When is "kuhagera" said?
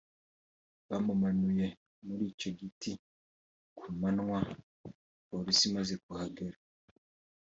6.03-6.57